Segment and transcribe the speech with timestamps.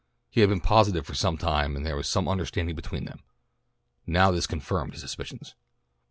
[0.31, 3.21] He had been positive for some time that there was some understanding between them.
[4.07, 5.53] Now this confirmed his suspicions.